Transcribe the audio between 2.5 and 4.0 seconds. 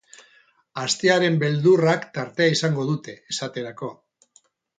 izango dute, esaterako.